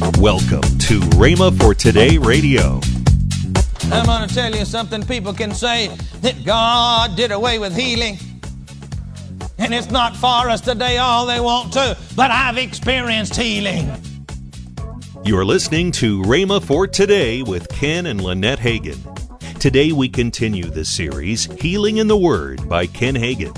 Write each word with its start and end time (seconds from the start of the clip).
Welcome 0.00 0.62
to 0.62 0.98
Rhema 1.18 1.54
for 1.58 1.74
Today 1.74 2.16
Radio. 2.16 2.80
I'm 3.92 4.06
going 4.06 4.26
to 4.26 4.34
tell 4.34 4.50
you 4.54 4.64
something. 4.64 5.02
People 5.04 5.34
can 5.34 5.52
say 5.52 5.88
that 6.22 6.42
God 6.42 7.16
did 7.16 7.32
away 7.32 7.58
with 7.58 7.76
healing. 7.76 8.16
And 9.58 9.74
it's 9.74 9.90
not 9.90 10.16
for 10.16 10.48
us 10.48 10.62
today 10.62 10.96
all 10.96 11.26
they 11.26 11.38
want 11.38 11.74
to, 11.74 11.98
but 12.16 12.30
I've 12.30 12.56
experienced 12.56 13.36
healing. 13.36 13.92
You're 15.22 15.44
listening 15.44 15.92
to 15.92 16.22
Rhema 16.22 16.64
for 16.64 16.86
Today 16.86 17.42
with 17.42 17.68
Ken 17.68 18.06
and 18.06 18.22
Lynette 18.22 18.60
Hagin. 18.60 18.98
Today 19.58 19.92
we 19.92 20.08
continue 20.08 20.64
the 20.64 20.86
series 20.86 21.44
Healing 21.60 21.98
in 21.98 22.08
the 22.08 22.16
Word 22.16 22.66
by 22.70 22.86
Ken 22.86 23.16
Hagin. 23.16 23.54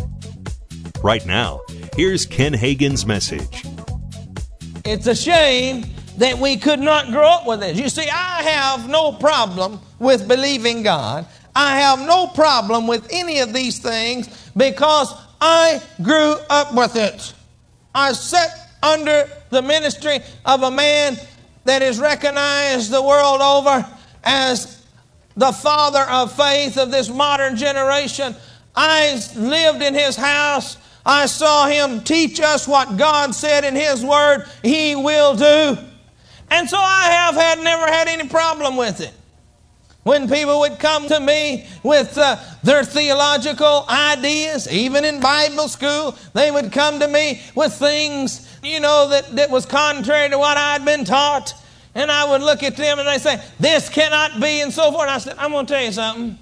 Right 1.04 1.24
now, 1.24 1.60
here's 1.94 2.26
Ken 2.26 2.52
Hagin's 2.52 3.06
message. 3.06 3.64
It's 4.84 5.06
a 5.06 5.14
shame 5.14 5.84
that 6.18 6.38
we 6.38 6.56
could 6.56 6.80
not 6.80 7.08
grow 7.08 7.28
up 7.28 7.46
with 7.46 7.60
this. 7.60 7.78
You 7.78 7.88
see, 7.88 8.08
I 8.08 8.42
have 8.42 8.88
no 8.88 9.12
problem 9.12 9.80
with 9.98 10.28
believing 10.28 10.82
God. 10.82 11.26
I 11.54 11.80
have 11.80 12.00
no 12.00 12.26
problem 12.28 12.86
with 12.86 13.08
any 13.10 13.40
of 13.40 13.52
these 13.52 13.78
things 13.78 14.50
because 14.56 15.12
I 15.40 15.82
grew 16.02 16.36
up 16.48 16.74
with 16.74 16.96
it. 16.96 17.34
I 17.94 18.12
sat 18.12 18.50
under 18.82 19.28
the 19.50 19.62
ministry 19.62 20.20
of 20.44 20.62
a 20.62 20.70
man 20.70 21.16
that 21.64 21.82
is 21.82 21.98
recognized 21.98 22.90
the 22.90 23.02
world 23.02 23.40
over 23.40 23.86
as 24.24 24.84
the 25.36 25.52
father 25.52 26.02
of 26.02 26.32
faith 26.32 26.76
of 26.78 26.90
this 26.90 27.08
modern 27.08 27.56
generation. 27.56 28.34
I 28.74 29.20
lived 29.36 29.82
in 29.82 29.94
his 29.94 30.16
house. 30.16 30.76
I 31.04 31.26
saw 31.26 31.66
him 31.66 32.02
teach 32.02 32.40
us 32.40 32.66
what 32.68 32.96
God 32.96 33.34
said 33.34 33.64
in 33.64 33.74
his 33.74 34.04
word 34.04 34.46
he 34.62 34.94
will 34.94 35.36
do. 35.36 35.78
And 36.52 36.68
so 36.68 36.76
I 36.76 37.04
have 37.04 37.34
had 37.34 37.64
never 37.64 37.86
had 37.86 38.08
any 38.08 38.28
problem 38.28 38.76
with 38.76 39.00
it. 39.00 39.14
When 40.02 40.28
people 40.28 40.60
would 40.60 40.78
come 40.78 41.08
to 41.08 41.18
me 41.18 41.66
with 41.82 42.18
uh, 42.18 42.36
their 42.62 42.84
theological 42.84 43.86
ideas, 43.88 44.70
even 44.70 45.06
in 45.06 45.18
Bible 45.18 45.66
school, 45.68 46.14
they 46.34 46.50
would 46.50 46.70
come 46.70 47.00
to 47.00 47.08
me 47.08 47.40
with 47.54 47.72
things, 47.72 48.58
you 48.62 48.80
know, 48.80 49.08
that, 49.08 49.34
that 49.36 49.48
was 49.48 49.64
contrary 49.64 50.28
to 50.28 50.36
what 50.36 50.58
I'd 50.58 50.84
been 50.84 51.06
taught. 51.06 51.54
And 51.94 52.10
I 52.10 52.30
would 52.30 52.42
look 52.42 52.62
at 52.62 52.76
them 52.76 52.98
and 52.98 53.08
they 53.08 53.16
say, 53.18 53.42
This 53.58 53.88
cannot 53.88 54.38
be, 54.38 54.60
and 54.60 54.70
so 54.70 54.90
forth. 54.90 55.04
And 55.04 55.10
I 55.10 55.18
said, 55.18 55.36
I'm 55.38 55.52
going 55.52 55.64
to 55.64 55.72
tell 55.72 55.84
you 55.84 55.92
something. 55.92 56.38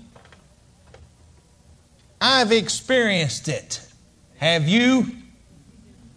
I've 2.21 2.51
experienced 2.51 3.47
it. 3.47 3.87
Have 4.39 4.67
you? 4.67 5.07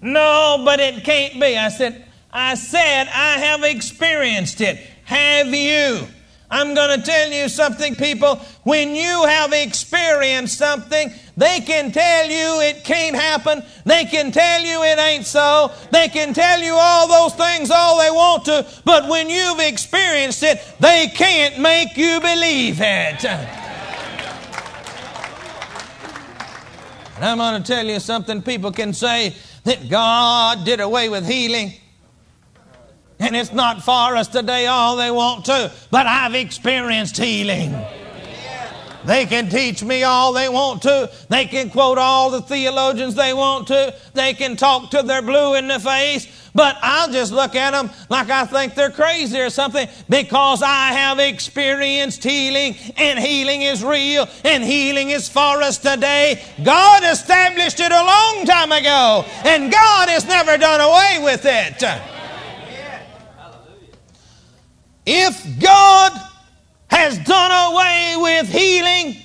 No, 0.01 0.63
but 0.65 0.79
it 0.79 1.03
can't 1.03 1.39
be. 1.39 1.57
I 1.57 1.69
said, 1.69 2.05
I 2.33 2.55
said, 2.55 3.07
I 3.13 3.37
have 3.37 3.63
experienced 3.63 4.59
it. 4.59 4.77
Have 5.05 5.53
you? 5.53 6.07
I'm 6.49 6.73
going 6.73 6.99
to 6.99 7.05
tell 7.05 7.31
you 7.31 7.47
something, 7.47 7.95
people. 7.95 8.35
When 8.63 8.95
you 8.95 9.23
have 9.25 9.53
experienced 9.53 10.57
something, 10.57 11.11
they 11.37 11.61
can 11.61 11.91
tell 11.91 12.25
you 12.29 12.61
it 12.61 12.83
can't 12.83 13.15
happen. 13.15 13.63
They 13.85 14.05
can 14.05 14.31
tell 14.31 14.61
you 14.61 14.83
it 14.83 14.99
ain't 14.99 15.25
so. 15.25 15.71
They 15.91 16.09
can 16.09 16.33
tell 16.33 16.59
you 16.59 16.73
all 16.73 17.07
those 17.07 17.33
things 17.35 17.71
all 17.71 17.99
they 17.99 18.11
want 18.11 18.45
to. 18.45 18.67
But 18.83 19.07
when 19.09 19.29
you've 19.29 19.59
experienced 19.59 20.43
it, 20.43 20.59
they 20.79 21.07
can't 21.13 21.59
make 21.59 21.97
you 21.97 22.19
believe 22.19 22.79
it. 22.81 23.25
And 27.15 27.25
I'm 27.25 27.37
going 27.37 27.61
to 27.61 27.67
tell 27.67 27.85
you 27.85 27.99
something. 27.99 28.41
People 28.41 28.71
can 28.71 28.93
say 28.93 29.35
that 29.63 29.89
God 29.89 30.65
did 30.65 30.79
away 30.79 31.09
with 31.09 31.27
healing. 31.27 31.73
And 33.23 33.37
it's 33.37 33.53
not 33.53 33.81
for 33.81 34.17
us 34.17 34.27
today 34.27 34.67
all 34.67 34.97
they 34.97 35.09
want 35.09 35.45
to, 35.45 35.71
but 35.91 36.05
I've 36.05 36.35
experienced 36.35 37.15
healing. 37.15 37.73
They 39.05 39.25
can 39.25 39.47
teach 39.47 39.81
me 39.81 40.03
all 40.03 40.33
they 40.33 40.49
want 40.49 40.81
to. 40.81 41.09
They 41.29 41.45
can 41.45 41.69
quote 41.69 41.97
all 41.97 42.31
the 42.31 42.41
theologians 42.41 43.15
they 43.15 43.33
want 43.33 43.67
to. 43.67 43.95
They 44.13 44.33
can 44.33 44.57
talk 44.57 44.91
to 44.91 45.03
their 45.03 45.21
blue 45.21 45.55
in 45.55 45.69
the 45.69 45.79
face. 45.79 46.27
But 46.53 46.77
I'll 46.81 47.11
just 47.11 47.31
look 47.31 47.55
at 47.55 47.71
them 47.71 47.89
like 48.09 48.29
I 48.29 48.45
think 48.45 48.75
they're 48.75 48.91
crazy 48.91 49.39
or 49.39 49.49
something 49.49 49.87
because 50.09 50.61
I 50.61 50.91
have 50.91 51.19
experienced 51.19 52.25
healing 52.25 52.75
and 52.97 53.17
healing 53.17 53.61
is 53.61 53.85
real 53.85 54.27
and 54.43 54.63
healing 54.65 55.11
is 55.11 55.29
for 55.29 55.61
us 55.61 55.77
today. 55.77 56.43
God 56.61 57.03
established 57.05 57.79
it 57.79 57.91
a 57.91 58.03
long 58.03 58.45
time 58.45 58.73
ago 58.73 59.25
and 59.45 59.71
God 59.71 60.09
has 60.09 60.25
never 60.25 60.57
done 60.57 60.81
away 60.81 61.19
with 61.23 61.45
it. 61.45 62.12
If 65.05 65.59
God 65.59 66.11
has 66.87 67.17
done 67.19 67.73
away 67.73 68.15
with 68.17 68.49
healing, 68.49 69.17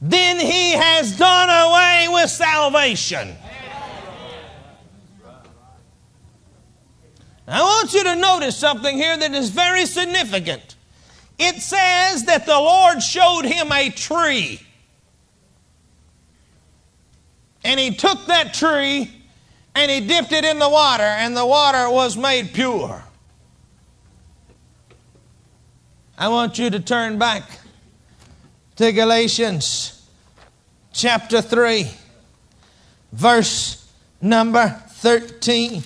then 0.00 0.38
He 0.38 0.72
has 0.72 1.16
done 1.16 1.48
away 1.48 2.08
with 2.10 2.30
salvation. 2.30 3.36
I 7.48 7.60
want 7.60 7.92
you 7.92 8.04
to 8.04 8.16
notice 8.16 8.56
something 8.56 8.96
here 8.96 9.16
that 9.16 9.32
is 9.32 9.50
very 9.50 9.84
significant. 9.84 10.76
It 11.38 11.56
says 11.56 12.24
that 12.24 12.46
the 12.46 12.58
Lord 12.58 13.02
showed 13.02 13.44
him 13.44 13.72
a 13.72 13.90
tree. 13.90 14.60
And 17.64 17.78
he 17.78 17.94
took 17.94 18.26
that 18.26 18.54
tree 18.54 19.10
and 19.74 19.90
he 19.90 20.06
dipped 20.06 20.32
it 20.32 20.44
in 20.44 20.58
the 20.58 20.68
water, 20.68 21.02
and 21.02 21.36
the 21.36 21.46
water 21.46 21.88
was 21.90 22.16
made 22.16 22.52
pure. 22.52 23.02
I 26.18 26.28
want 26.28 26.58
you 26.58 26.68
to 26.68 26.78
turn 26.78 27.18
back 27.18 27.42
to 28.76 28.92
Galatians 28.92 30.06
chapter 30.92 31.40
3, 31.40 31.86
verse 33.12 33.90
number 34.20 34.68
13. 34.90 35.82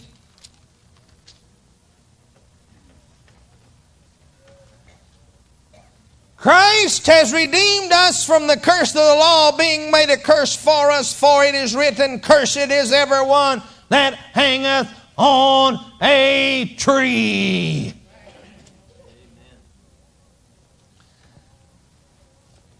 Christ 6.36 7.06
has 7.06 7.32
redeemed 7.32 7.92
us 7.92 8.26
from 8.26 8.48
the 8.48 8.56
curse 8.56 8.91
of 8.91 8.94
the 8.94 9.00
law, 9.00 9.56
being 9.56 9.92
made 9.92 10.10
a 10.10 10.16
curse 10.16 10.56
for 10.56 10.91
us, 10.91 11.19
for 11.19 11.44
it 11.44 11.54
is 11.54 11.75
written, 11.75 12.20
Cursed 12.20 12.56
is 12.56 12.92
every 12.92 13.25
one 13.25 13.62
that 13.91 14.15
hangeth 14.15 14.92
on 15.16 15.78
a 16.03 16.75
tree. 16.76 17.94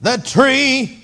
The 0.06 0.19
tree 0.19 1.03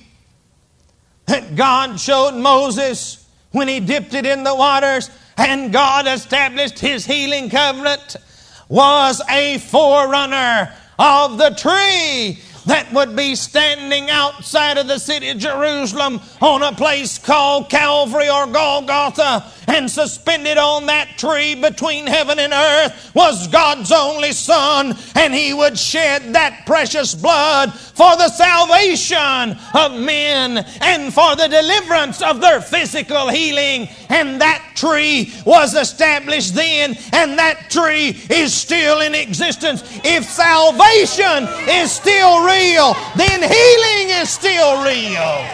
that 1.26 1.56
God 1.56 1.98
showed 1.98 2.36
Moses 2.36 3.28
when 3.50 3.66
he 3.66 3.80
dipped 3.80 4.14
it 4.14 4.24
in 4.24 4.44
the 4.44 4.54
waters 4.54 5.10
and 5.36 5.72
God 5.72 6.06
established 6.06 6.78
his 6.78 7.04
healing 7.04 7.50
covenant 7.50 8.14
was 8.68 9.20
a 9.28 9.58
forerunner 9.58 10.72
of 11.00 11.36
the 11.36 11.50
tree 11.50 12.38
that 12.66 12.92
would 12.92 13.16
be 13.16 13.34
standing 13.34 14.10
outside 14.10 14.78
of 14.78 14.86
the 14.86 14.98
city 14.98 15.28
of 15.30 15.38
Jerusalem 15.38 16.20
on 16.40 16.62
a 16.62 16.72
place 16.72 17.18
called 17.18 17.70
Calvary 17.70 18.28
or 18.28 18.46
Golgotha. 18.46 19.44
And 19.68 19.90
suspended 19.90 20.58
on 20.58 20.86
that 20.86 21.16
tree 21.18 21.54
between 21.54 22.06
heaven 22.06 22.38
and 22.38 22.52
earth 22.52 23.12
was 23.14 23.48
God's 23.48 23.92
only 23.92 24.32
Son. 24.32 24.94
And 25.14 25.32
He 25.32 25.54
would 25.54 25.78
shed 25.78 26.34
that 26.34 26.66
precious 26.66 27.14
blood 27.14 27.72
for 27.72 28.16
the 28.16 28.28
salvation 28.28 29.56
of 29.74 29.98
men 30.00 30.58
and 30.80 31.14
for 31.14 31.36
the 31.36 31.48
deliverance 31.48 32.20
of 32.22 32.40
their 32.40 32.60
physical 32.60 33.28
healing. 33.28 33.88
And 34.08 34.40
that 34.40 34.72
tree 34.74 35.32
was 35.46 35.74
established 35.74 36.54
then, 36.54 36.96
and 37.12 37.38
that 37.38 37.70
tree 37.70 38.08
is 38.30 38.52
still 38.52 39.00
in 39.00 39.14
existence. 39.14 39.82
If 40.04 40.24
salvation 40.24 41.48
is 41.68 41.92
still 41.92 42.44
real, 42.52 42.94
then 43.16 43.40
healing 43.40 44.20
is 44.20 44.30
still 44.30 44.82
real. 44.82 45.46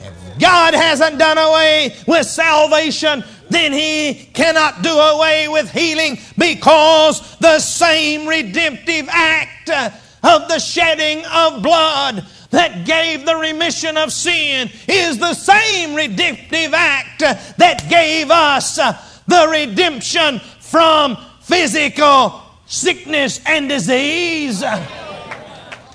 If 0.00 0.38
God 0.38 0.74
hasn't 0.74 1.18
done 1.18 1.38
away 1.38 1.96
with 2.06 2.26
salvation, 2.26 3.24
then 3.50 3.72
he 3.72 4.30
cannot 4.34 4.82
do 4.82 4.90
away 4.90 5.48
with 5.48 5.70
healing 5.70 6.18
because 6.36 7.36
the 7.38 7.58
same 7.58 8.28
redemptive 8.28 9.08
act 9.10 9.70
of 9.70 10.48
the 10.48 10.58
shedding 10.58 11.24
of 11.26 11.62
blood 11.62 12.26
that 12.50 12.86
gave 12.86 13.26
the 13.26 13.36
remission 13.36 13.96
of 13.96 14.12
sin 14.12 14.70
is 14.86 15.18
the 15.18 15.34
same 15.34 15.94
redemptive 15.94 16.72
act 16.74 17.20
that 17.20 17.86
gave 17.88 18.30
us 18.30 18.76
the 18.76 19.48
redemption 19.50 20.40
from 20.60 21.16
physical 21.40 22.42
sickness 22.66 23.40
and 23.46 23.68
disease. 23.68 24.62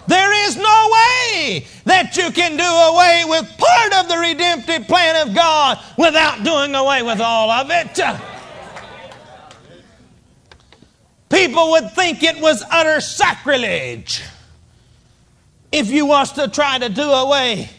There 0.07 0.47
is 0.47 0.57
no 0.57 0.89
way 0.91 1.65
that 1.85 2.17
you 2.17 2.31
can 2.31 2.57
do 2.57 2.63
away 2.63 3.23
with 3.25 3.57
part 3.57 3.93
of 3.93 4.09
the 4.09 4.17
redemptive 4.17 4.87
plan 4.87 5.27
of 5.27 5.35
God 5.35 5.79
without 5.97 6.43
doing 6.43 6.75
away 6.75 7.03
with 7.03 7.21
all 7.21 7.49
of 7.49 7.69
it. 7.69 7.99
People 11.29 11.71
would 11.71 11.91
think 11.91 12.21
it 12.21 12.39
was 12.41 12.63
utter 12.69 13.01
sacrilege 13.01 14.21
if 15.71 15.89
you 15.89 16.05
was 16.05 16.31
to 16.33 16.47
try 16.47 16.77
to 16.77 16.89
do 16.89 17.09
away 17.09 17.69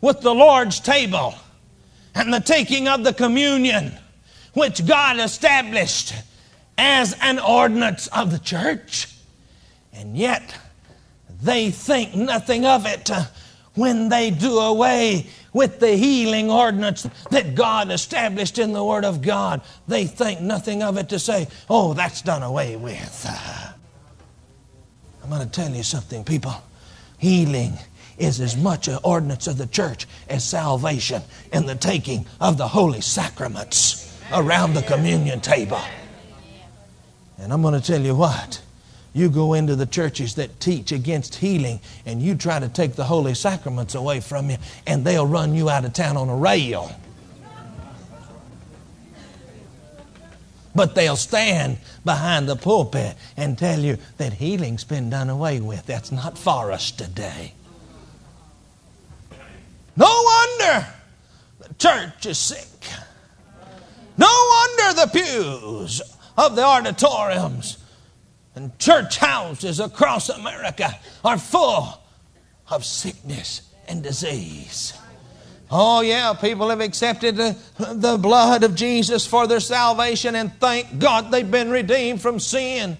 with 0.00 0.20
the 0.20 0.34
Lord's 0.34 0.80
table 0.80 1.34
and 2.14 2.34
the 2.34 2.40
taking 2.40 2.88
of 2.88 3.04
the 3.04 3.12
communion, 3.12 3.92
which 4.54 4.84
God 4.84 5.20
established 5.20 6.14
as 6.76 7.14
an 7.20 7.38
ordinance 7.38 8.08
of 8.08 8.32
the 8.32 8.38
church. 8.38 9.06
And 9.92 10.16
yet, 10.16 10.58
they 11.42 11.70
think 11.70 12.14
nothing 12.14 12.66
of 12.66 12.86
it 12.86 13.10
when 13.74 14.08
they 14.08 14.30
do 14.30 14.58
away 14.58 15.26
with 15.52 15.80
the 15.80 15.96
healing 15.96 16.50
ordinance 16.50 17.08
that 17.30 17.54
God 17.54 17.90
established 17.90 18.58
in 18.58 18.72
the 18.72 18.84
Word 18.84 19.04
of 19.04 19.22
God. 19.22 19.62
They 19.88 20.06
think 20.06 20.40
nothing 20.40 20.82
of 20.82 20.96
it 20.96 21.08
to 21.10 21.18
say, 21.18 21.48
oh, 21.68 21.94
that's 21.94 22.22
done 22.22 22.42
away 22.42 22.76
with. 22.76 23.26
I'm 25.22 25.30
going 25.30 25.48
to 25.48 25.50
tell 25.50 25.70
you 25.70 25.82
something, 25.82 26.24
people. 26.24 26.54
Healing 27.18 27.74
is 28.18 28.40
as 28.40 28.56
much 28.56 28.88
an 28.88 28.98
ordinance 29.02 29.46
of 29.46 29.58
the 29.58 29.66
church 29.66 30.06
as 30.28 30.44
salvation 30.44 31.22
and 31.52 31.68
the 31.68 31.74
taking 31.74 32.26
of 32.40 32.58
the 32.58 32.68
holy 32.68 33.00
sacraments 33.00 34.18
around 34.32 34.74
the 34.74 34.82
communion 34.82 35.40
table. 35.40 35.80
And 37.38 37.52
I'm 37.52 37.62
going 37.62 37.80
to 37.80 37.86
tell 37.86 38.00
you 38.00 38.14
what. 38.14 38.60
You 39.12 39.28
go 39.28 39.54
into 39.54 39.74
the 39.74 39.86
churches 39.86 40.36
that 40.36 40.60
teach 40.60 40.92
against 40.92 41.36
healing 41.36 41.80
and 42.06 42.22
you 42.22 42.34
try 42.36 42.58
to 42.58 42.68
take 42.68 42.94
the 42.94 43.04
holy 43.04 43.34
sacraments 43.34 43.94
away 43.94 44.20
from 44.20 44.50
you, 44.50 44.56
and 44.86 45.04
they'll 45.04 45.26
run 45.26 45.54
you 45.54 45.68
out 45.68 45.84
of 45.84 45.92
town 45.92 46.16
on 46.16 46.28
a 46.28 46.36
rail. 46.36 46.94
But 50.72 50.94
they'll 50.94 51.16
stand 51.16 51.78
behind 52.04 52.48
the 52.48 52.54
pulpit 52.54 53.16
and 53.36 53.58
tell 53.58 53.80
you 53.80 53.98
that 54.18 54.34
healing's 54.34 54.84
been 54.84 55.10
done 55.10 55.28
away 55.28 55.60
with. 55.60 55.86
That's 55.86 56.12
not 56.12 56.38
for 56.38 56.70
us 56.70 56.92
today. 56.92 57.54
No 59.96 60.06
wonder 60.06 60.86
the 61.58 61.74
church 61.74 62.26
is 62.26 62.38
sick. 62.38 62.68
No 64.16 64.26
wonder 64.26 65.00
the 65.00 65.10
pews 65.12 66.00
of 66.38 66.54
the 66.54 66.64
auditoriums 66.64 67.78
and 68.54 68.76
church 68.78 69.18
houses 69.18 69.80
across 69.80 70.28
America 70.28 70.98
are 71.24 71.38
full 71.38 72.00
of 72.68 72.84
sickness 72.84 73.62
and 73.88 74.02
disease. 74.02 74.94
Oh, 75.70 76.00
yeah, 76.00 76.34
people 76.34 76.68
have 76.70 76.80
accepted 76.80 77.36
the, 77.36 77.56
the 77.78 78.18
blood 78.18 78.64
of 78.64 78.74
Jesus 78.74 79.24
for 79.24 79.46
their 79.46 79.60
salvation, 79.60 80.34
and 80.34 80.52
thank 80.54 80.98
God 80.98 81.30
they've 81.30 81.48
been 81.48 81.70
redeemed 81.70 82.20
from 82.20 82.40
sin. 82.40 82.98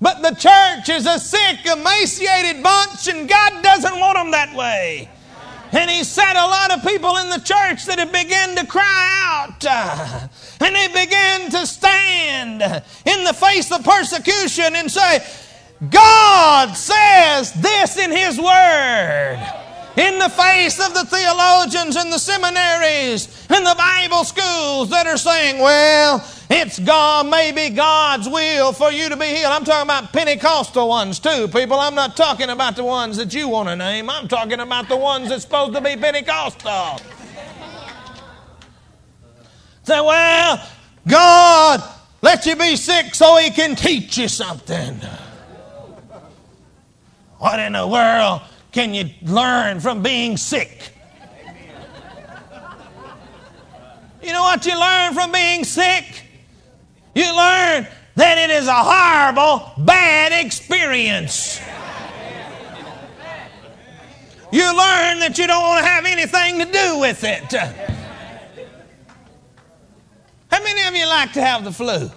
But 0.00 0.22
the 0.22 0.30
church 0.30 0.88
is 0.88 1.06
a 1.06 1.18
sick, 1.18 1.66
emaciated 1.66 2.62
bunch, 2.62 3.08
and 3.08 3.28
God 3.28 3.64
doesn't 3.64 3.98
want 3.98 4.16
them 4.16 4.30
that 4.30 4.54
way. 4.54 5.10
And 5.72 5.90
he 5.90 6.02
set 6.04 6.36
a 6.36 6.46
lot 6.46 6.72
of 6.72 6.82
people 6.82 7.16
in 7.18 7.28
the 7.28 7.40
church 7.40 7.84
that 7.86 7.98
had 7.98 8.12
begun 8.12 8.56
to 8.56 8.66
cry 8.66 9.12
out. 9.24 9.64
Uh, 9.64 10.28
and 10.60 10.74
they 10.74 10.88
began 10.88 11.50
to 11.50 11.66
stand 11.66 12.62
in 13.04 13.24
the 13.24 13.34
face 13.34 13.70
of 13.70 13.84
persecution 13.84 14.74
and 14.76 14.90
say, 14.90 15.24
God 15.90 16.76
says 16.76 17.52
this 17.52 17.98
in 17.98 18.10
His 18.10 18.38
Word. 18.38 19.38
In 19.96 20.18
the 20.18 20.28
face 20.28 20.78
of 20.78 20.94
the 20.94 21.04
theologians 21.04 21.96
and 21.96 22.12
the 22.12 22.18
seminaries 22.18 23.46
and 23.50 23.66
the 23.66 23.74
Bible 23.76 24.24
schools 24.24 24.90
that 24.90 25.06
are 25.06 25.16
saying, 25.16 25.58
well, 25.60 26.24
it's 26.50 26.78
God, 26.78 27.26
maybe 27.26 27.74
God's 27.74 28.28
will 28.28 28.72
for 28.72 28.90
you 28.90 29.08
to 29.10 29.16
be 29.16 29.26
healed. 29.26 29.52
I'm 29.52 29.64
talking 29.64 29.82
about 29.82 30.12
Pentecostal 30.12 30.88
ones 30.88 31.18
too, 31.18 31.48
people. 31.48 31.78
I'm 31.78 31.94
not 31.94 32.16
talking 32.16 32.48
about 32.48 32.74
the 32.76 32.84
ones 32.84 33.18
that 33.18 33.34
you 33.34 33.48
want 33.48 33.68
to 33.68 33.76
name. 33.76 34.08
I'm 34.08 34.28
talking 34.28 34.60
about 34.60 34.88
the 34.88 34.96
ones 34.96 35.28
that's 35.28 35.42
supposed 35.42 35.74
to 35.74 35.80
be 35.82 35.96
Pentecostal. 35.96 37.00
Say, 39.82 40.00
well, 40.00 40.66
God 41.06 41.82
let 42.22 42.46
you 42.46 42.56
be 42.56 42.76
sick 42.76 43.14
so 43.14 43.36
He 43.36 43.50
can 43.50 43.76
teach 43.76 44.16
you 44.16 44.28
something. 44.28 45.00
What 47.38 47.60
in 47.60 47.74
the 47.74 47.86
world 47.86 48.42
can 48.72 48.94
you 48.94 49.10
learn 49.22 49.80
from 49.80 50.02
being 50.02 50.36
sick? 50.36 50.92
You 54.22 54.32
know 54.32 54.42
what 54.42 54.66
you 54.66 54.78
learn 54.78 55.14
from 55.14 55.30
being 55.30 55.64
sick? 55.64 56.24
You 57.18 57.36
learn 57.36 57.88
that 58.14 58.38
it 58.38 58.48
is 58.48 58.68
a 58.68 58.72
horrible, 58.72 59.72
bad 59.76 60.30
experience. 60.46 61.60
You 64.52 64.62
learn 64.62 65.18
that 65.18 65.34
you 65.36 65.48
don't 65.48 65.60
want 65.64 65.84
to 65.84 65.90
have 65.90 66.04
anything 66.04 66.60
to 66.60 66.64
do 66.66 67.00
with 67.00 67.24
it. 67.24 67.52
How 70.48 70.62
many 70.62 70.86
of 70.86 70.94
you 70.94 71.08
like 71.08 71.32
to 71.32 71.40
have 71.40 71.64
the 71.64 71.72
flu? 71.72 72.08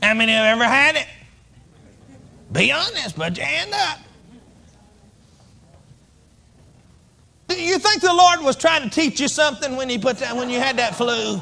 How 0.00 0.14
many 0.14 0.30
have 0.30 0.46
ever 0.46 0.64
had 0.64 0.94
it? 0.94 1.08
Be 2.52 2.70
honest, 2.70 3.16
put 3.16 3.36
your 3.36 3.46
hand 3.46 3.74
up. 3.74 3.98
Do 7.48 7.62
you 7.62 7.78
think 7.78 8.02
the 8.02 8.12
Lord 8.12 8.40
was 8.40 8.56
trying 8.56 8.82
to 8.82 8.90
teach 8.90 9.20
you 9.20 9.28
something 9.28 9.76
when 9.76 9.88
he 9.88 9.98
put 9.98 10.18
that 10.18 10.36
when 10.36 10.50
you 10.50 10.58
had 10.58 10.78
that 10.78 10.96
flu? 10.96 11.40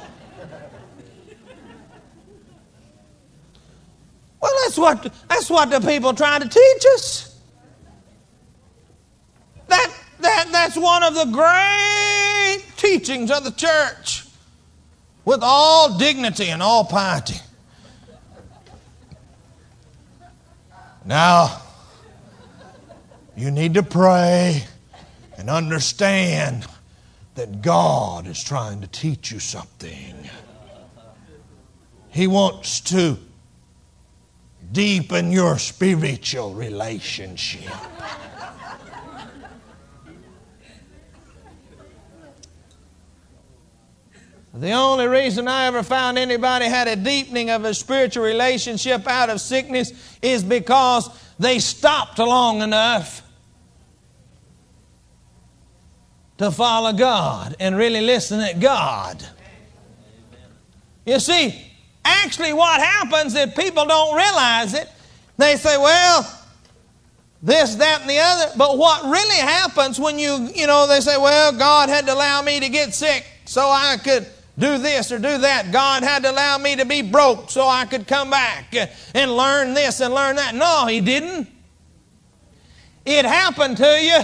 Well, 4.40 4.52
that's 4.64 4.76
what 4.76 5.12
that's 5.28 5.48
what 5.48 5.70
the 5.70 5.80
people 5.80 6.12
trying 6.12 6.42
to 6.42 6.48
teach 6.48 6.84
us. 6.94 7.40
That 9.68 9.90
that 10.20 10.48
that's 10.52 10.76
one 10.76 11.02
of 11.02 11.14
the 11.14 11.24
great 11.24 12.62
teachings 12.76 13.30
of 13.30 13.44
the 13.44 13.52
church 13.52 14.26
with 15.24 15.40
all 15.42 15.96
dignity 15.96 16.50
and 16.50 16.62
all 16.62 16.84
piety. 16.84 17.40
Now, 21.06 21.62
you 23.36 23.50
need 23.50 23.74
to 23.74 23.82
pray 23.82 24.64
and 25.36 25.50
understand 25.50 26.66
that 27.34 27.62
God 27.62 28.26
is 28.26 28.42
trying 28.42 28.80
to 28.80 28.86
teach 28.86 29.32
you 29.32 29.40
something. 29.40 30.14
He 32.10 32.26
wants 32.26 32.80
to 32.82 33.18
deepen 34.70 35.32
your 35.32 35.58
spiritual 35.58 36.54
relationship. 36.54 37.72
The 44.56 44.70
only 44.70 45.08
reason 45.08 45.48
I 45.48 45.66
ever 45.66 45.82
found 45.82 46.16
anybody 46.16 46.66
had 46.66 46.86
a 46.86 46.94
deepening 46.94 47.50
of 47.50 47.64
a 47.64 47.74
spiritual 47.74 48.22
relationship 48.22 49.04
out 49.08 49.28
of 49.28 49.40
sickness 49.40 49.92
is 50.22 50.44
because 50.44 51.10
they 51.40 51.58
stopped 51.58 52.20
long 52.20 52.62
enough 52.62 53.23
to 56.38 56.50
follow 56.50 56.92
God 56.92 57.56
and 57.60 57.76
really 57.76 58.00
listen 58.00 58.46
to 58.46 58.54
God. 58.58 59.24
You 61.06 61.20
see, 61.20 61.54
actually, 62.04 62.52
what 62.52 62.80
happens 62.80 63.34
if 63.34 63.54
people 63.54 63.86
don't 63.86 64.16
realize 64.16 64.74
it, 64.74 64.88
they 65.36 65.56
say, 65.56 65.76
well, 65.76 66.40
this, 67.42 67.74
that, 67.76 68.00
and 68.00 68.10
the 68.10 68.18
other. 68.18 68.52
But 68.56 68.78
what 68.78 69.04
really 69.04 69.36
happens 69.36 70.00
when 70.00 70.18
you, 70.18 70.48
you 70.54 70.66
know, 70.66 70.86
they 70.86 71.00
say, 71.00 71.18
well, 71.18 71.52
God 71.52 71.88
had 71.88 72.06
to 72.06 72.14
allow 72.14 72.40
me 72.42 72.60
to 72.60 72.68
get 72.68 72.94
sick 72.94 73.26
so 73.44 73.62
I 73.68 73.98
could 74.02 74.26
do 74.58 74.78
this 74.78 75.12
or 75.12 75.18
do 75.18 75.38
that. 75.38 75.70
God 75.70 76.02
had 76.02 76.22
to 76.22 76.30
allow 76.30 76.58
me 76.58 76.76
to 76.76 76.86
be 76.86 77.02
broke 77.02 77.50
so 77.50 77.68
I 77.68 77.84
could 77.84 78.06
come 78.06 78.30
back 78.30 78.74
and 79.14 79.36
learn 79.36 79.74
this 79.74 80.00
and 80.00 80.14
learn 80.14 80.36
that. 80.36 80.54
No, 80.54 80.86
He 80.86 81.00
didn't. 81.00 81.48
It 83.04 83.26
happened 83.26 83.76
to 83.76 84.00
you 84.00 84.20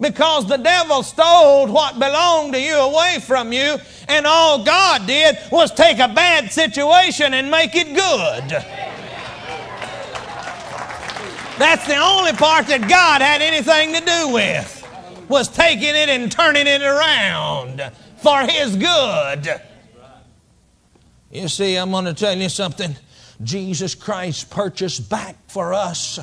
because 0.00 0.46
the 0.46 0.56
devil 0.56 1.02
stole 1.02 1.68
what 1.68 1.98
belonged 1.98 2.52
to 2.54 2.60
you 2.60 2.74
away 2.74 3.18
from 3.20 3.52
you, 3.52 3.76
and 4.08 4.26
all 4.26 4.64
God 4.64 5.06
did 5.06 5.38
was 5.50 5.70
take 5.72 5.98
a 5.98 6.08
bad 6.08 6.50
situation 6.50 7.34
and 7.34 7.50
make 7.50 7.74
it 7.74 7.88
good. 7.88 8.64
That's 11.56 11.86
the 11.86 11.96
only 11.96 12.32
part 12.32 12.66
that 12.66 12.88
God 12.88 13.22
had 13.22 13.40
anything 13.40 13.92
to 13.94 14.00
do 14.00 14.34
with, 14.34 15.26
was 15.28 15.48
taking 15.48 15.94
it 15.94 16.08
and 16.08 16.30
turning 16.30 16.66
it 16.66 16.82
around 16.82 17.92
for 18.16 18.40
His 18.40 18.74
good. 18.74 19.60
You 21.30 21.48
see, 21.48 21.76
I'm 21.76 21.90
going 21.92 22.06
to 22.06 22.14
tell 22.14 22.36
you 22.36 22.48
something. 22.48 22.96
Jesus 23.42 23.94
Christ 23.94 24.50
purchased 24.50 25.08
back 25.08 25.36
for 25.48 25.74
us 25.74 26.18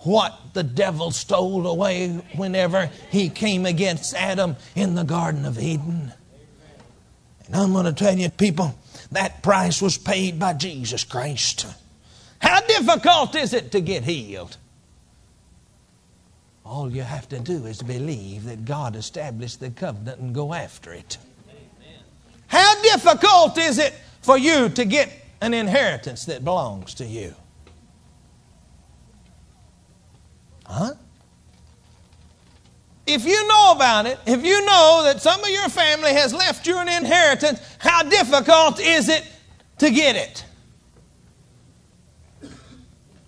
what 0.00 0.38
the 0.52 0.62
devil 0.62 1.10
stole 1.10 1.66
away 1.66 2.08
whenever 2.36 2.90
he 3.10 3.28
came 3.28 3.66
against 3.66 4.14
Adam 4.14 4.56
in 4.74 4.94
the 4.94 5.04
Garden 5.04 5.44
of 5.44 5.58
Eden. 5.58 6.12
And 7.46 7.56
I'm 7.56 7.72
going 7.72 7.86
to 7.86 7.92
tell 7.92 8.16
you, 8.16 8.28
people, 8.30 8.78
that 9.10 9.42
price 9.42 9.80
was 9.80 9.98
paid 9.98 10.38
by 10.38 10.52
Jesus 10.52 11.04
Christ. 11.04 11.66
How 12.40 12.60
difficult 12.60 13.34
is 13.34 13.52
it 13.52 13.72
to 13.72 13.80
get 13.80 14.04
healed? 14.04 14.56
All 16.64 16.92
you 16.92 17.02
have 17.02 17.28
to 17.30 17.38
do 17.40 17.64
is 17.64 17.82
believe 17.82 18.44
that 18.44 18.66
God 18.66 18.94
established 18.94 19.58
the 19.58 19.70
covenant 19.70 20.20
and 20.20 20.34
go 20.34 20.52
after 20.52 20.92
it. 20.92 21.16
How 22.48 22.82
difficult 22.82 23.56
is 23.56 23.78
it 23.78 23.94
for 24.20 24.36
you 24.36 24.68
to 24.70 24.84
get 24.84 25.10
an 25.40 25.54
inheritance 25.54 26.26
that 26.26 26.44
belongs 26.44 26.94
to 26.94 27.06
you? 27.06 27.34
Huh? 30.68 30.92
If 33.06 33.24
you 33.24 33.48
know 33.48 33.72
about 33.72 34.04
it, 34.06 34.18
if 34.26 34.44
you 34.44 34.64
know 34.66 35.00
that 35.04 35.22
some 35.22 35.42
of 35.42 35.48
your 35.48 35.70
family 35.70 36.12
has 36.12 36.34
left 36.34 36.66
you 36.66 36.76
an 36.76 36.88
inheritance, 36.88 37.58
how 37.78 38.02
difficult 38.02 38.78
is 38.78 39.08
it 39.08 39.26
to 39.78 39.90
get 39.90 40.14
it? 40.14 40.44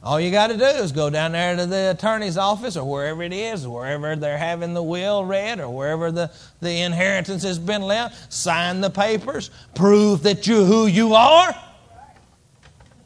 All 0.02 0.20
you 0.20 0.30
got 0.30 0.48
to 0.48 0.56
do 0.56 0.64
is 0.64 0.92
go 0.92 1.08
down 1.08 1.32
there 1.32 1.56
to 1.56 1.66
the 1.66 1.90
attorney's 1.90 2.36
office 2.36 2.76
or 2.76 2.88
wherever 2.88 3.22
it 3.22 3.32
is, 3.32 3.66
wherever 3.66 4.16
they're 4.16 4.38
having 4.38 4.74
the 4.74 4.82
will 4.82 5.24
read 5.24 5.60
or 5.60 5.68
wherever 5.70 6.10
the, 6.10 6.30
the 6.60 6.80
inheritance 6.80 7.42
has 7.42 7.58
been 7.58 7.82
left, 7.82 8.32
sign 8.32 8.80
the 8.80 8.90
papers, 8.90 9.50
prove 9.74 10.22
that 10.22 10.46
you're 10.46 10.64
who 10.64 10.86
you 10.86 11.14
are, 11.14 11.54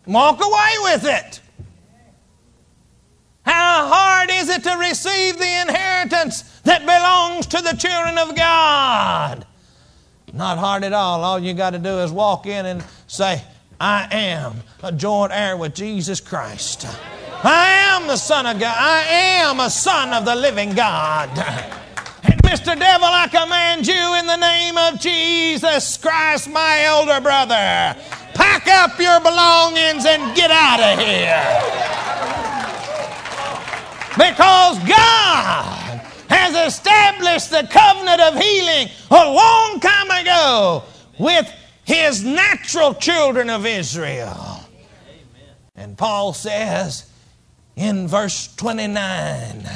walk 0.06 0.40
away 0.44 0.72
with 0.82 1.04
it. 1.04 1.40
How 3.54 3.86
hard 3.86 4.30
is 4.32 4.48
it 4.48 4.64
to 4.64 4.76
receive 4.76 5.38
the 5.38 5.60
inheritance 5.62 6.42
that 6.64 6.80
belongs 6.80 7.46
to 7.46 7.62
the 7.62 7.76
children 7.76 8.18
of 8.18 8.34
God? 8.34 9.46
Not 10.32 10.58
hard 10.58 10.82
at 10.82 10.92
all. 10.92 11.22
All 11.22 11.38
you 11.38 11.54
got 11.54 11.70
to 11.70 11.78
do 11.78 12.00
is 12.00 12.10
walk 12.10 12.46
in 12.46 12.66
and 12.66 12.82
say, 13.06 13.42
I 13.80 14.08
am 14.10 14.54
a 14.82 14.90
joint 14.90 15.30
heir 15.30 15.56
with 15.56 15.72
Jesus 15.72 16.20
Christ. 16.20 16.84
I 17.44 17.94
am 17.94 18.08
the 18.08 18.16
Son 18.16 18.44
of 18.44 18.58
God. 18.58 18.76
I 18.76 19.04
am 19.04 19.60
a 19.60 19.70
son 19.70 20.12
of 20.12 20.24
the 20.24 20.34
living 20.34 20.74
God. 20.74 21.30
And 22.26 22.42
Mr. 22.42 22.76
Devil, 22.76 23.06
I 23.06 23.28
command 23.28 23.86
you 23.86 24.14
in 24.18 24.26
the 24.26 24.36
name 24.36 24.78
of 24.78 24.98
Jesus 24.98 25.98
Christ, 25.98 26.48
my 26.48 26.80
elder 26.84 27.20
brother, 27.20 27.94
pack 28.32 28.66
up 28.66 28.98
your 28.98 29.20
belongings 29.20 30.06
and 30.06 30.34
get 30.34 30.50
out 30.50 30.80
of 30.80 30.98
here. 30.98 31.84
Because 34.16 34.78
God 34.80 36.00
has 36.28 36.72
established 36.72 37.50
the 37.50 37.66
covenant 37.70 38.20
of 38.20 38.40
healing 38.40 38.88
a 39.10 39.32
long 39.32 39.80
time 39.80 40.10
ago 40.22 40.84
with 41.18 41.52
his 41.84 42.24
natural 42.24 42.94
children 42.94 43.50
of 43.50 43.66
Israel. 43.66 44.60
And 45.74 45.98
Paul 45.98 46.32
says 46.32 47.10
in 47.76 48.06
verse 48.08 48.54
29 48.54 49.68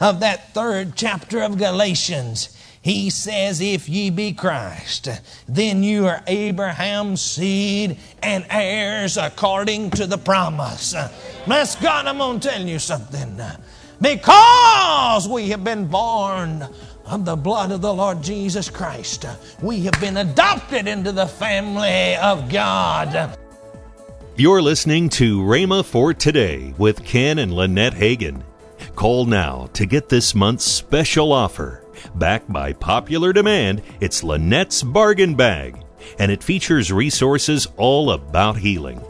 of 0.00 0.20
that 0.20 0.52
third 0.54 0.96
chapter 0.96 1.42
of 1.42 1.58
Galatians, 1.58 2.56
he 2.82 3.10
says, 3.10 3.60
If 3.60 3.88
ye 3.88 4.10
be 4.10 4.32
Christ, 4.32 5.08
then 5.46 5.82
you 5.82 6.06
are 6.06 6.22
Abraham's 6.26 7.20
seed 7.20 7.98
and 8.22 8.46
heirs 8.48 9.16
according 9.18 9.90
to 9.92 10.06
the 10.06 10.16
promise. 10.16 10.94
Bless 11.46 11.76
God, 11.76 12.06
I'm 12.06 12.18
going 12.18 12.40
to 12.40 12.48
tell 12.48 12.62
you 12.62 12.78
something. 12.78 13.40
Because 14.00 15.28
we 15.28 15.50
have 15.50 15.62
been 15.62 15.88
born 15.88 16.66
of 17.04 17.24
the 17.26 17.36
blood 17.36 17.70
of 17.70 17.82
the 17.82 17.92
Lord 17.92 18.22
Jesus 18.22 18.70
Christ. 18.70 19.26
We 19.60 19.80
have 19.80 20.00
been 20.00 20.16
adopted 20.16 20.88
into 20.88 21.12
the 21.12 21.26
family 21.26 22.16
of 22.16 22.50
God. 22.50 23.36
You're 24.36 24.62
listening 24.62 25.10
to 25.10 25.40
Rhema 25.42 25.84
for 25.84 26.14
Today 26.14 26.72
with 26.78 27.04
Ken 27.04 27.38
and 27.38 27.52
Lynette 27.52 27.92
Hagin. 27.92 28.42
Call 28.94 29.26
now 29.26 29.68
to 29.74 29.84
get 29.84 30.08
this 30.08 30.34
month's 30.34 30.64
special 30.64 31.32
offer. 31.32 31.84
Backed 32.14 32.52
by 32.52 32.72
popular 32.72 33.32
demand, 33.32 33.82
it's 34.00 34.22
Lynette's 34.22 34.82
Bargain 34.82 35.34
Bag, 35.34 35.82
and 36.18 36.30
it 36.30 36.42
features 36.42 36.92
resources 36.92 37.66
all 37.76 38.10
about 38.10 38.56
healing. 38.58 39.02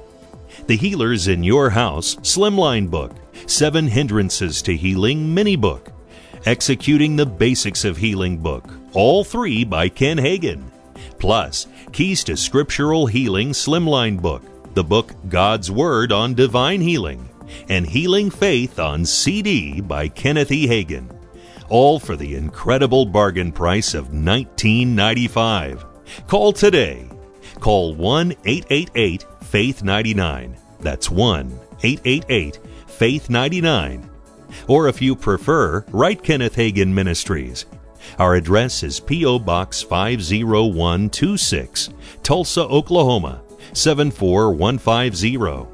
The 0.67 0.77
Healers 0.77 1.29
in 1.29 1.43
Your 1.43 1.71
House 1.71 2.17
Slimline 2.17 2.91
Book, 2.91 3.13
Seven 3.47 3.89
Hindrances 3.89 4.63
to 4.63 4.77
Healing 4.77 5.33
Mini 5.33 5.57
Book, 5.57 5.93
Executing 6.47 7.17
the 7.17 7.27
Basics 7.27 7.85
of 7.85 7.97
Healing 7.97 8.39
book, 8.39 8.73
all 8.93 9.25
three 9.25 9.65
by 9.65 9.89
Ken 9.89 10.17
Hagin. 10.17 10.63
Plus, 11.19 11.67
Keys 11.93 12.25
to 12.25 12.37
Scriptural 12.37 13.07
Healing 13.07 13.51
Slimline 13.51 14.21
book, 14.21 14.43
the 14.75 14.85
book 14.85 15.13
God's 15.29 15.71
Word 15.71 16.13
on 16.13 16.35
Divine 16.35 16.81
Healing, 16.81 17.29
and 17.69 17.87
Healing 17.87 18.31
Faith 18.31 18.79
on 18.79 19.05
CD 19.05 19.81
by 19.81 20.09
Kenneth 20.09 20.53
E. 20.53 20.67
Hagin. 20.67 21.20
All 21.71 21.99
for 21.99 22.17
the 22.17 22.35
incredible 22.35 23.07
bargain 23.07 23.53
price 23.53 23.95
of 23.95 24.09
$19.95. 24.09 25.87
Call 26.27 26.53
today. 26.53 27.09
Call 27.61 27.95
1 27.95 28.33
888 28.45 29.25
Faith 29.45 29.83
99. 29.83 30.57
That's 30.81 31.11
1 31.11 31.59
888 31.83 32.59
Faith 32.87 33.31
99 33.31 34.11
or 34.67 34.89
if 34.89 35.01
you 35.03 35.15
prefer, 35.17 35.85
write 35.91 36.23
Kenneth 36.23 36.57
Hagin 36.57 36.89
Ministries. 36.89 37.65
Our 38.19 38.35
address 38.35 38.83
is 38.83 38.99
P.O. 39.01 39.39
Box 39.41 39.83
50126, 39.83 41.91
Tulsa, 42.23 42.63
Oklahoma 42.63 43.43
74150. 43.73 45.67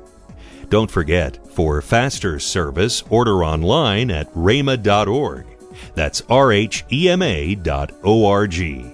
Don't 0.69 0.91
forget, 0.91 1.39
for 1.53 1.81
faster 1.81 2.41
service, 2.41 3.05
order 3.09 3.45
online 3.45 4.11
at 4.11 4.35
rhema.org. 4.35 5.56
That's 5.97 6.23
R-H-E-M-A 6.29 7.57
dot 7.57 7.91
O-R-G. 8.05 8.93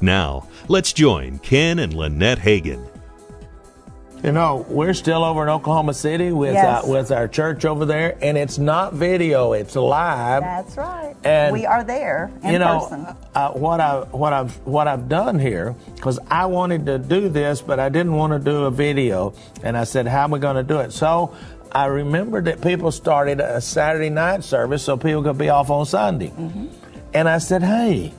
Now, 0.00 0.48
let's 0.66 0.92
join 0.92 1.38
Ken 1.38 1.78
and 1.78 1.94
Lynette 1.94 2.40
Hagin 2.40 2.84
you 4.26 4.32
know, 4.32 4.66
we're 4.68 4.92
still 4.94 5.22
over 5.22 5.44
in 5.44 5.48
Oklahoma 5.48 5.94
City 5.94 6.32
with 6.32 6.54
yes. 6.54 6.84
uh, 6.84 6.88
with 6.88 7.12
our 7.12 7.28
church 7.28 7.64
over 7.64 7.84
there, 7.84 8.18
and 8.20 8.36
it's 8.36 8.58
not 8.58 8.92
video; 8.92 9.52
it's 9.52 9.76
live. 9.76 10.42
That's 10.42 10.76
right. 10.76 11.14
And 11.22 11.52
we 11.52 11.64
are 11.64 11.84
there 11.84 12.30
in 12.42 12.54
you 12.54 12.58
know, 12.58 12.80
person. 12.80 13.06
Uh, 13.34 13.52
what 13.52 13.80
I 13.80 14.00
what 14.00 14.32
I've 14.32 14.56
what 14.66 14.88
I've 14.88 15.08
done 15.08 15.38
here 15.38 15.76
because 15.94 16.18
I 16.28 16.46
wanted 16.46 16.86
to 16.86 16.98
do 16.98 17.28
this, 17.28 17.60
but 17.60 17.78
I 17.78 17.88
didn't 17.88 18.14
want 18.14 18.32
to 18.32 18.38
do 18.38 18.64
a 18.64 18.70
video, 18.70 19.32
and 19.62 19.76
I 19.76 19.84
said, 19.84 20.08
"How 20.08 20.24
am 20.24 20.34
I 20.34 20.38
going 20.38 20.56
to 20.56 20.64
do 20.64 20.80
it?" 20.80 20.92
So 20.92 21.32
I 21.72 21.86
remember 21.86 22.40
that 22.42 22.60
people 22.60 22.90
started 22.92 23.40
a 23.40 23.60
Saturday 23.60 24.10
night 24.10 24.44
service, 24.44 24.82
so 24.82 24.96
people 24.96 25.22
could 25.22 25.38
be 25.38 25.48
off 25.48 25.70
on 25.70 25.86
Sunday, 25.86 26.28
mm-hmm. 26.28 26.66
and 27.14 27.28
I 27.28 27.38
said, 27.38 27.62
"Hey, 27.62 28.12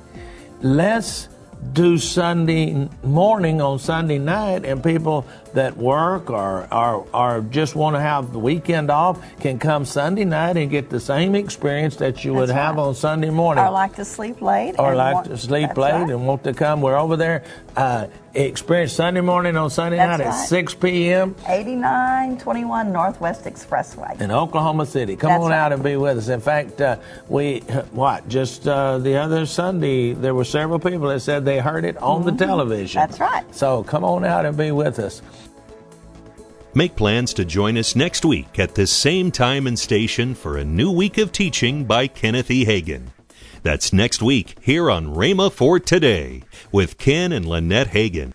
let's." 0.61 1.29
do 1.73 1.97
Sunday 1.97 2.87
morning 3.03 3.61
on 3.61 3.79
Sunday 3.79 4.19
night, 4.19 4.63
and 4.63 4.83
people 4.83 5.25
that 5.53 5.77
work 5.77 6.29
or, 6.29 6.67
or, 6.73 7.07
or 7.13 7.41
just 7.49 7.75
want 7.75 7.95
to 7.95 7.99
have 7.99 8.33
the 8.33 8.39
weekend 8.39 8.89
off 8.89 9.19
can 9.39 9.59
come 9.59 9.85
Sunday 9.85 10.25
night 10.25 10.57
and 10.57 10.69
get 10.69 10.89
the 10.89 10.99
same 10.99 11.35
experience 11.35 11.97
that 11.97 12.23
you 12.23 12.33
would 12.33 12.49
That's 12.49 12.57
have 12.57 12.79
on 12.79 12.95
Sunday 12.95 13.29
morning. 13.29 13.63
Or 13.63 13.71
like 13.71 13.95
to 13.95 14.05
sleep 14.05 14.41
late. 14.41 14.75
Or 14.79 14.95
like 14.95 15.15
want- 15.15 15.27
to 15.27 15.37
sleep 15.37 15.75
late 15.77 15.93
right. 15.93 16.09
and 16.09 16.27
want 16.27 16.43
to 16.43 16.53
come. 16.53 16.81
We're 16.81 16.97
over 16.97 17.15
there. 17.15 17.43
Uh, 17.75 18.07
experience 18.33 18.93
Sunday 18.93 19.21
morning 19.21 19.57
on 19.57 19.69
Sunday 19.69 19.97
That's 19.97 20.19
night 20.19 20.27
at 20.27 20.47
6 20.47 20.73
p.m. 20.75 21.35
8921 21.47 22.91
Northwest 22.91 23.45
Expressway. 23.45 24.19
in 24.21 24.31
Oklahoma 24.31 24.85
City. 24.85 25.15
Come 25.15 25.29
That's 25.29 25.43
on 25.43 25.51
right. 25.51 25.57
out 25.57 25.73
and 25.73 25.83
be 25.83 25.95
with 25.95 26.17
us. 26.17 26.27
In 26.27 26.41
fact, 26.41 26.79
uh, 26.81 26.97
we 27.27 27.59
what 27.91 28.27
just 28.29 28.67
uh, 28.67 28.97
the 28.99 29.17
other 29.17 29.45
Sunday 29.45 30.13
there 30.13 30.33
were 30.35 30.45
several 30.45 30.79
people 30.79 31.07
that 31.09 31.21
said 31.21 31.45
they 31.45 31.59
heard 31.59 31.85
it 31.85 31.97
on 31.97 32.25
the 32.25 32.31
television. 32.31 33.01
Mm-hmm. 33.01 33.11
That's 33.11 33.19
right. 33.19 33.55
So 33.55 33.83
come 33.83 34.03
on 34.03 34.23
out 34.25 34.45
and 34.45 34.57
be 34.57 34.71
with 34.71 34.99
us. 34.99 35.21
Make 36.77 36.95
plans 36.95 37.33
to 37.33 37.43
join 37.43 37.75
us 37.75 37.95
next 37.95 38.23
week 38.23 38.59
at 38.59 38.75
this 38.75 38.91
same 38.91 39.31
time 39.31 39.65
and 39.65 39.79
station 39.79 40.35
for 40.35 40.57
a 40.57 40.63
new 40.63 40.91
week 40.91 41.17
of 41.17 41.31
teaching 41.31 41.85
by 41.85 42.05
Kenneth 42.05 42.51
E. 42.51 42.65
Hagin. 42.65 43.07
That's 43.63 43.91
next 43.91 44.21
week 44.21 44.55
here 44.61 44.91
on 44.91 45.15
Rhema 45.15 45.51
for 45.51 45.79
Today 45.79 46.43
with 46.71 46.99
Ken 46.99 47.31
and 47.31 47.47
Lynette 47.47 47.87
Hagin. 47.87 48.33